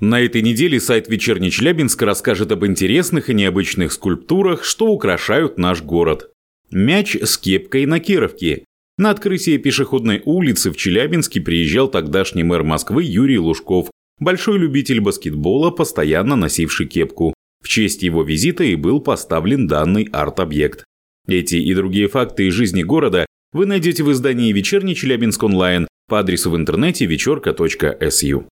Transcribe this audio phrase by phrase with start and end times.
[0.00, 5.82] На этой неделе сайт «Вечерний Челябинск» расскажет об интересных и необычных скульптурах, что украшают наш
[5.82, 6.30] город.
[6.70, 8.64] Мяч с кепкой на Кировке.
[8.96, 15.70] На открытие пешеходной улицы в Челябинске приезжал тогдашний мэр Москвы Юрий Лужков, большой любитель баскетбола,
[15.70, 17.34] постоянно носивший кепку.
[17.62, 20.86] В честь его визита и был поставлен данный арт-объект.
[21.28, 26.20] Эти и другие факты из жизни города вы найдете в издании «Вечерний Челябинск онлайн» по
[26.20, 28.46] адресу в интернете вечерка.су.